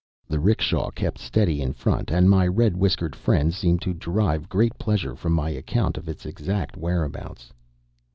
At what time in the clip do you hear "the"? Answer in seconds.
0.27-0.39